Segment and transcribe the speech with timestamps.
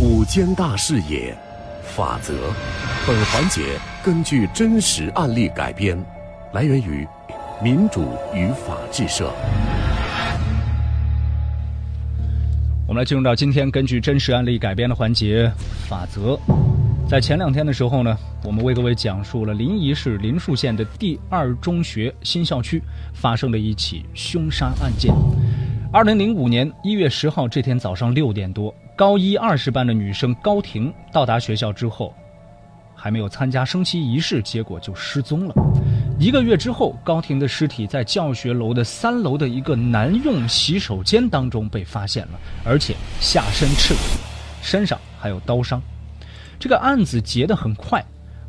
[0.00, 1.36] 五间大视野，
[1.84, 2.32] 法则。
[3.06, 6.02] 本环节根据真实案例改编，
[6.54, 7.06] 来源于
[7.62, 9.30] 民主与法治社。
[12.88, 15.52] 我们来进入到今天根据真实案例改编的环节
[15.86, 16.38] 法则。
[17.08, 22.82] 在前两天的时候呢，我们为各位讲述了临沂市临沭县的第二中学新校区
[23.12, 25.12] 发生的一起凶杀案件。
[25.92, 32.14] 二零零五年一月十号这天早上六点多，高一二十班的女生高婷到达学校之后，
[32.94, 35.54] 还没有参加升旗仪式，结果就失踪了。
[36.18, 44.02] 一个月之后，高婷的尸体在教学楼的三楼的一个男用洗手间当中被发现了，而且下身赤裸，
[44.60, 45.80] 身上还有刀伤。
[46.58, 48.04] 这个案子结得很快，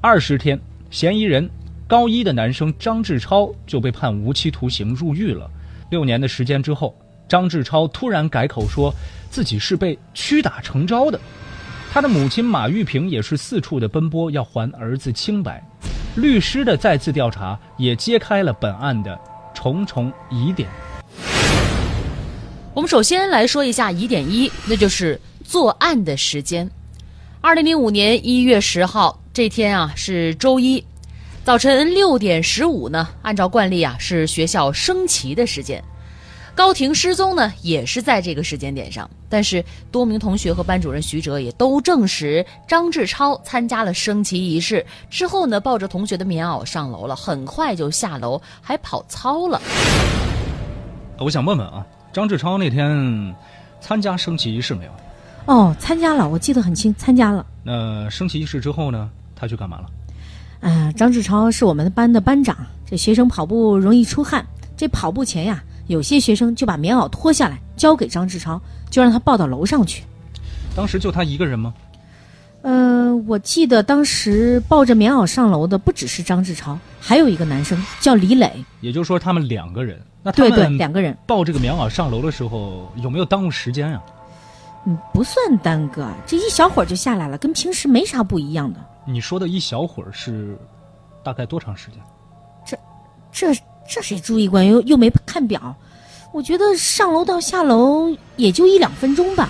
[0.00, 0.58] 二十天，
[0.88, 1.50] 嫌疑人
[1.88, 5.50] 高一的男生张志超就被判无期徒刑入狱了。
[5.90, 6.96] 六年的时间之后。
[7.28, 8.90] 张志超突然改口说，
[9.30, 11.20] 自己是被屈打成招的。
[11.90, 15.62] 他的母亲马玉萍也是四处的奔波，要还儿子清白。
[16.16, 19.18] 律师的再次调查也揭开了本案的
[19.54, 20.68] 重重疑点。
[22.74, 26.68] 我们首先来说一下疑点一，那就是作案的时间。
[27.40, 30.84] 二零零五年一月十号这天啊是周一，
[31.44, 35.82] 早晨六点十五呢，按照惯例啊是学校升旗的时间。
[36.58, 39.08] 高婷失踪呢，也是在这个时间点上。
[39.28, 49.62] 但是多名同学和班主任徐哲也都证实，张志超参加了升旗仪式之后呢，抱着同学的棉袄上楼了，很快就下楼，还跑操了。
[51.20, 53.32] 我想问问啊，张志超那天
[53.80, 54.90] 参加升旗仪式没有？
[55.46, 57.46] 哦，参加了，我记得很清，参加了。
[57.62, 60.68] 那升旗仪式之后呢，他去干嘛了？
[60.68, 64.44] 啊，张志超是我们班的班长，这学生跑步容易出汗，
[64.76, 65.62] 这跑步前呀。
[65.88, 70.04] 有些学生就把棉袄脱下来交给张志超，就让他抱到楼上去。
[70.76, 71.74] 当时就他一个人吗？
[72.62, 78.52] 呃，我记得当时抱着棉袄上楼的不只是张志超，还有一个男生叫李磊。
[78.80, 80.00] 也就是说，他们两个人。
[80.22, 84.02] 那对对，两个人抱这个棉袄上楼的时候，有没有耽误时间啊？
[84.86, 88.80] 嗯，不算耽搁，这一小会儿就下来了，跟平时没啥不一样的。
[89.06, 90.58] 你说的一小会儿是
[91.24, 92.00] 大概多长时间？
[92.66, 92.76] 这，
[93.32, 93.62] 这。
[93.88, 94.62] 这谁注意过？
[94.62, 95.74] 又又没看表，
[96.30, 99.48] 我觉得上楼到下楼也就一两分钟吧。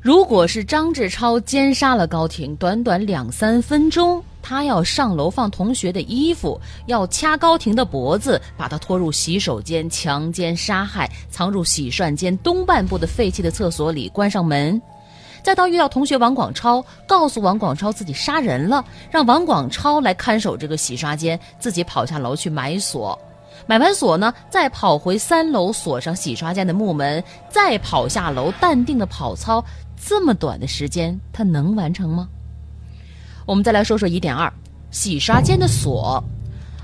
[0.00, 14.80] 如果是张志超奸杀了高婷，短短两三分钟，他要上楼放同学的衣服，要掐高婷的脖子，把她拖入洗手间强奸杀害，藏入洗涮间东半部的废弃的厕所里，关上门。
[15.42, 23.18] 再到遇到同学王广超，告诉王广超自己杀人了，让王广超来看守这个洗刷间，自己跑下楼去买锁，
[23.66, 29.64] 买完锁呢，再跑回三楼锁上洗刷间的木门，再跑下楼淡定的跑操，
[29.96, 32.28] 这么短的时间他能完成吗？
[33.46, 34.52] 我们再来说说疑点二，
[34.90, 36.22] 洗刷间的锁。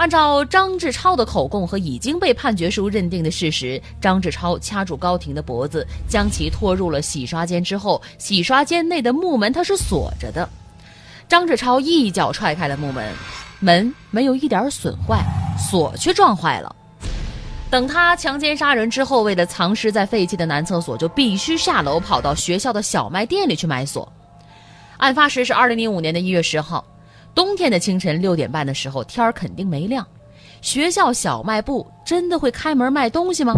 [0.00, 10.48] 按照张志超的口供和已经被判决书认定的事实，张志超掐住高婷的脖子，将其拖入了洗刷间之后，洗刷间内的木门它是锁着的。
[11.28, 13.12] 张志超一脚踹开了木门，
[13.58, 15.22] 门没有一点损坏，
[15.58, 16.74] 锁却撞坏了。
[17.68, 24.10] 等他强奸杀人之后，为了藏尸在废弃的男厕所，就必须下楼跑到学校的小卖店里去买锁。
[24.96, 26.82] 案发时是二零零五年的一月十号。
[27.34, 30.06] 冬天的清晨六点半的时候，天儿肯定没亮。
[30.62, 33.54] 学校小卖部真的会开门卖东西吗？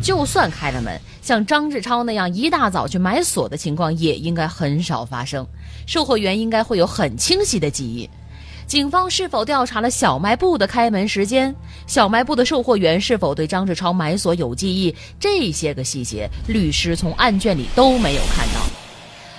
[0.00, 5.44] 就算开了门，像张志超那样一大早去买锁的情况也应该很少发生。
[5.86, 8.08] 售货员应该会有很清晰的记忆。
[8.66, 11.52] 警方是否调查了小卖部的开门时间？
[11.86, 14.94] 小卖部的售货员是否对张志超买锁有记忆？
[15.18, 18.57] 这些个细节，律师从案卷里都没有看到。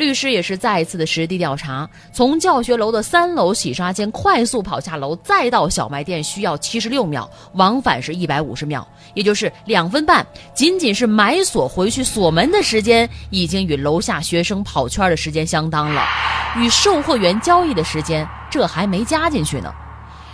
[0.00, 10.26] 律师也是再一次的实地调查，从教学楼的三楼洗刷间快速跑下楼，再到小卖店需要七十六秒，往返是一百五十秒，也就是两分半。
[10.54, 16.02] 仅仅是买锁回去锁门的时间，已经与楼下学生跑圈的时间相当了，
[16.56, 19.70] 与售货员交易的时间，这还没加进去呢。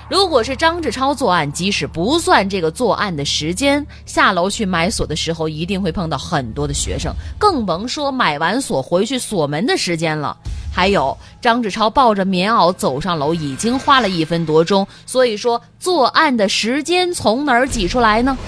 [0.08, 10.36] 如果是张志超作案，即使不算这个作案的时间，下楼去买锁的时候，一定会碰到很多的学生，更甭说买完锁回去锁门的时间了。
[10.72, 18.38] 还有，张志超抱着棉袄走上楼，已经花了一分多钟，所以说作案的时间从哪儿挤出来呢？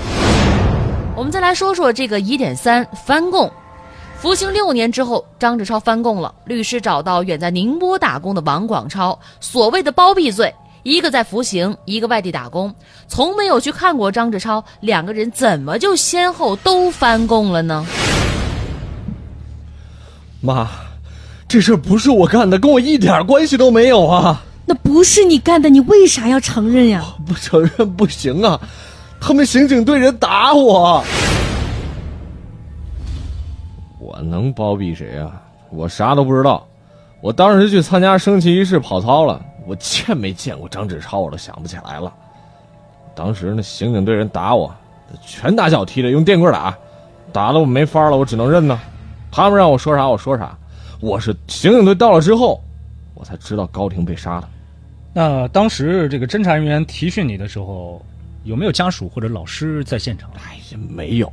[1.17, 3.51] 我们再来说说这个疑点三：翻供。
[4.21, 6.33] 服刑六年之后，张志超翻供了。
[6.45, 10.55] 律师找到远在宁波打工的王广超，所谓的包庇罪。
[10.88, 12.75] 一个在服刑，一个外地打工，
[13.08, 17.85] 从没有去看过张志超，两个人怎么就先后都翻供了呢？
[20.40, 20.67] 妈，
[21.46, 24.43] 这事儿不是我干的，跟我一点关系都没有啊！
[24.64, 27.05] 那不是你干的，你为啥要承认呀？
[27.26, 28.58] 不承认不行啊！
[29.20, 31.05] 他们刑警队人打我，
[34.00, 35.32] 我能包庇谁啊？
[35.69, 36.67] 我啥都不知道。
[37.20, 39.38] 我当时去参加升旗仪式跑操了，
[39.69, 42.11] 我见没见过张志超我都想不起来了。
[43.15, 44.75] 当时那刑警队人打我，
[45.26, 46.75] 拳打脚踢的，用电棍打，
[47.35, 48.81] 打的我没法了，我只能认呢。
[49.31, 50.56] 他们让我说啥我说啥。
[51.00, 52.62] 我是刑警队到了之后，
[53.15, 54.49] 我才知道高婷被杀的。
[55.12, 58.00] 那当时这个侦查人员提讯你的时候，
[58.44, 60.31] 有没有家属或者老师在现场？
[60.37, 61.29] 哎呀，没有。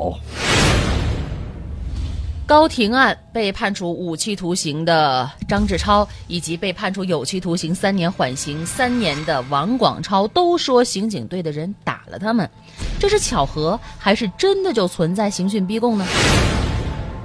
[2.47, 12.47] 高庭案被判处无期徒刑的张志超，以及被判处有期徒刑三年、缓刑三年的王广超，都说刑警队的人打了他们，
[12.99, 16.05] 这是巧合还是真的就存在刑讯逼供呢？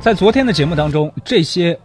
[0.01, 1.79] 在昨天的节目当中，这些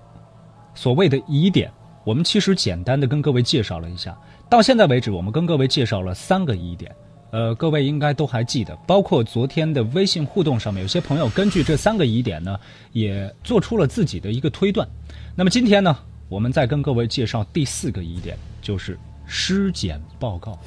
[0.73, 1.69] 所谓的疑点，
[2.05, 4.17] 我们其实简单的跟各位介绍了一下。
[4.49, 6.89] 到现在为止，我们跟各位介绍了三个疑点。
[7.35, 12.57] 呃，各位应该都还记得，包括昨天的微信互动上面，有些朋友根据这三个疑点呢，
[12.93, 14.87] 也做出了自己的一个推断。
[15.35, 15.97] 那么今天呢，
[16.29, 20.57] 我们再跟各位介绍第四个疑点，就是尸检报告。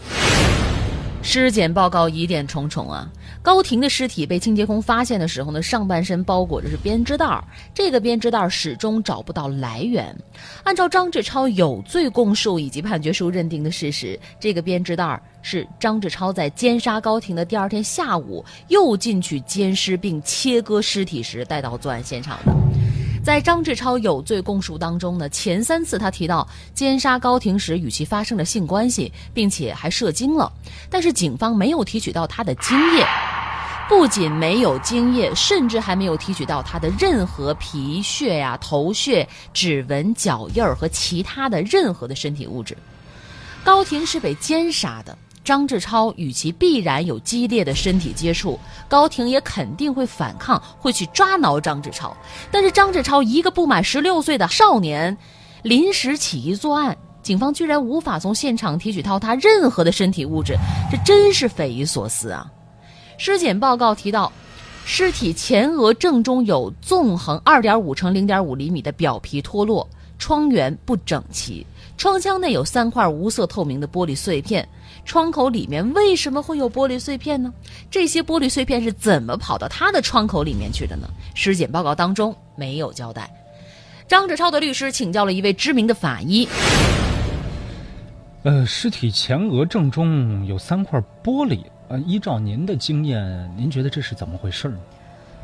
[1.31, 3.07] 尸检报告疑点重重啊！
[3.43, 7.45] 高婷的尸体被清洁工发现的时候呢，上半身包裹着是编织袋，
[7.75, 10.17] 这个编织袋始终找不到来源。
[10.65, 22.57] 按照张志超有罪供述以及判决书认定的事实，这个编织袋是张志超在奸杀高婷的第二天下午又进去奸尸并切割尸体时带到作案现场的。
[23.29, 30.51] 在张志超有罪供述当中呢，前三次他提到奸杀高婷时与其发生了性关系，并且还射精了，
[30.89, 33.07] 但是警方没有提取到他的精液，
[33.87, 42.75] 不仅没有精液，甚至还没有提取到他的任何皮屑呀、头屑、指纹、脚印儿和其他的任何的身体物质。
[43.63, 45.19] 高婷是被奸杀的。
[45.49, 52.15] 张志超与其必然有激烈的身体接触，高婷也肯定会反抗，会去抓挠张志超。
[52.51, 55.17] 但是张志超一个不满十六岁的少年，
[55.63, 60.55] 临时起意作案，警方居然无法从现场提取到他任何的身体物质，
[60.93, 62.47] 这真是匪夷所思啊！
[63.17, 64.31] 尸检报告提到，
[64.85, 71.67] 尸体前额正中有纵横二点五乘零点五厘米的表皮脱落，窗缘不整齐，
[71.97, 74.69] 窗腔内有三块无色透明的玻璃碎片。
[75.09, 77.51] 窗口里面为什么会有玻璃碎片呢？
[77.91, 81.09] 这些玻璃碎片是怎么跑到他的窗口里面去的呢？
[81.35, 83.27] 尸检报告当中没有交代。
[84.07, 86.47] 张志超的律师请教了一位知名的法医。
[88.43, 94.77] 呃，尸体前额正中有三块玻璃，呃，依照您的经验，您觉得这是怎么回事呢？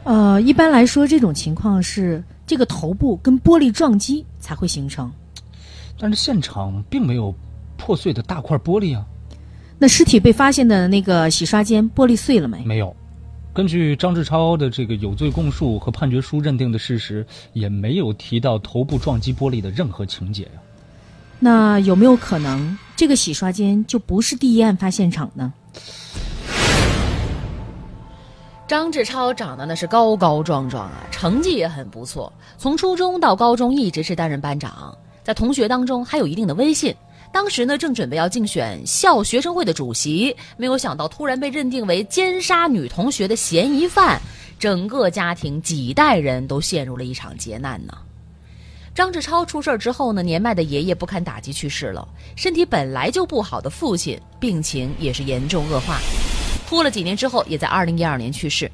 [0.05, 5.11] 呃，一般来说，这种情况是这个头部跟玻璃撞击才会形成，
[5.99, 7.35] 但是现场并没有
[7.79, 9.07] 破碎的大块玻璃啊。
[9.85, 12.65] 那尸体被发现的那个洗刷间玻璃碎了没？
[12.65, 12.97] 没有。
[13.53, 20.53] 根据张志超的这个有罪供述和判决书认定的事实，也没有提到头部撞击玻璃的任何情节呀。
[21.39, 25.53] 那有没有可能这个洗刷间就不是第一案发现场呢？
[28.67, 36.97] 张志超长得那是高高壮壮啊，成绩也很不错，从初中到高中一直是担任班长，在同学当中还有一定的威信。
[37.35, 44.21] 当时呢，正准备要竞选校学生会的主席，没有想到突然被认定为奸杀女同学的嫌疑犯，
[44.57, 47.93] 整个家庭几代人都陷入了一场劫难呢。
[48.95, 55.99] 张志超出事之后呢，年迈的爷爷不堪打击去世了，身体本来就不好的父亲病情也是严重恶化，
[56.69, 58.71] 拖了几年之后，也在二零一二年去世。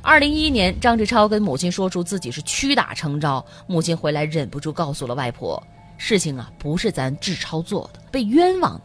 [0.00, 5.62] 二零一一年，张志超跟母亲说出自己是屈打成招，母亲回来忍不住告诉了外婆。
[6.02, 8.84] 事情啊，不是咱志超做的，被冤枉的。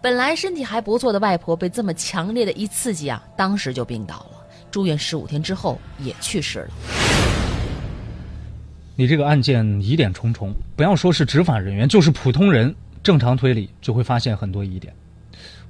[0.00, 6.68] 本来身体还不错的外婆，被这么强烈的一刺激啊，当时就病倒了，住院十五天之后也去世了。
[8.94, 14.94] 你这个案件疑点重重，不要说是执法人员，就是普通人，正常推理就会发现很多疑点。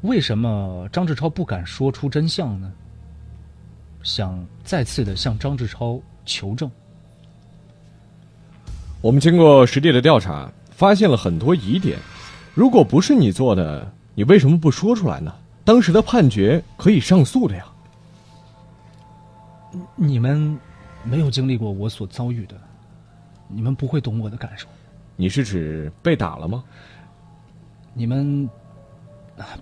[0.02, 2.70] 为什么张志超不敢说出真相呢？
[4.02, 6.70] 想再次的向张志超求证。
[9.00, 10.52] 我们经过实地的调查。
[10.84, 11.98] 发现了很多疑点，
[12.52, 15.34] 如果不是你做的，你为什么不说出来呢？
[15.64, 17.64] 当时的判决可以上诉的呀。
[19.96, 20.58] 你们
[21.02, 22.54] 没有经历过我所遭遇的，
[23.48, 24.66] 你们不会懂我的感受。
[25.16, 26.62] 你是指被打了吗？
[27.94, 28.46] 你们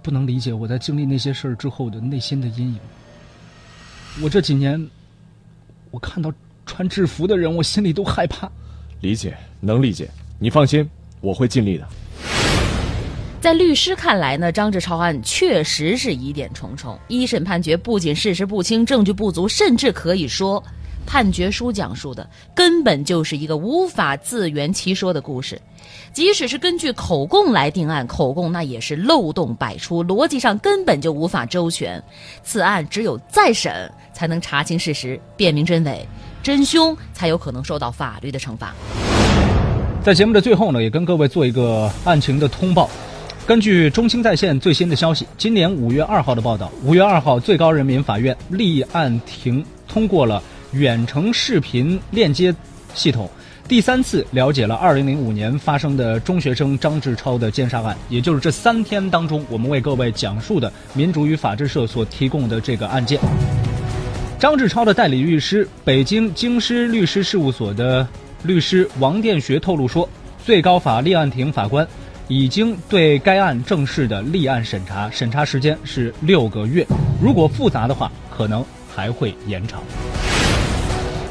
[0.03, 2.81] 不能理解我在经历那些事儿之后的内心的阴影。
[4.21, 4.91] 我这几年，
[5.93, 6.33] 我看到
[6.67, 8.51] 穿制服的人，我心里都害怕。
[9.03, 10.11] 理解，能理解。
[10.41, 10.91] 你放心，
[11.23, 11.89] 我会尽力的。
[13.41, 16.97] 在律师看来呢，张志超案确实是疑点重重。
[17.09, 20.63] 一审判决不仅事实不清、证据不足，甚至可以说，
[21.05, 25.61] 判决书讲述的根本就是一个无法自圆其说的故事。
[26.13, 32.01] 即使是根据口供来定案，口供那也是漏洞百出，逻辑上根本就无法周全。
[32.45, 36.07] 此案只有再审才能查清事实、辨明真伪，
[36.45, 38.73] 真凶才有可能受到法律的惩罚。
[40.03, 42.91] 在节目的最后呢，也跟各位做一个案情的通报。
[43.47, 50.43] 根据中青在线最新的消息，今年五月二号的报道，五月二号，最高人民法院立案庭通过了
[50.73, 52.53] 远程视频链接
[52.95, 53.31] 系统，
[53.69, 63.21] 第三次了解了二零零五年发生的中学生张志超的奸杀案，也就是这三天当中，我们为各位讲述的民主与法制社所提供的这个案件。
[64.37, 68.05] 张志超的代理律师，北京京师律师事务所的
[68.45, 70.09] 律师王殿学透露说，
[70.45, 71.87] 最高法立案庭法官。
[72.29, 76.87] 已经对该案正式的立案审查，审查时间是六个月。
[77.21, 79.83] 如果复杂的话，可能还会延长。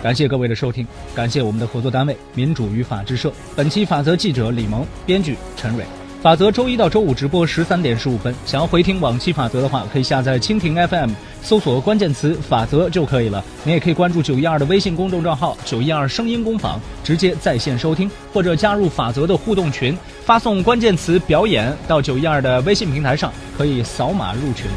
[0.03, 3.33] 感谢各位的收听，感谢我们的合作单位民主与法制社。
[3.55, 6.00] 本期法则记者李萌，编剧陈蕊。
[6.21, 8.33] 法则周一到周五直播十三点十五分。
[8.45, 11.09] 想要回听往期法则的话，可以下载蜻蜓 FM，
[11.41, 13.43] 搜索关键词“法则”就可以了。
[13.63, 24.67] 你也可以关注九一二的微信公众账号“九一二声音工坊”，直接在线收听，或者加入法则的互动群，发送关键词“表演”到九一二的微信平台上，可以扫码入群。